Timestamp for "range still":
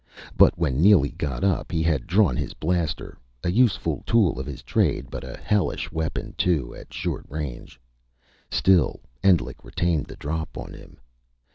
7.29-9.01